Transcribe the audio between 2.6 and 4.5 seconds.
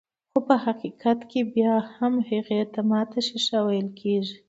ته ماته ښيښه ويل کيږي.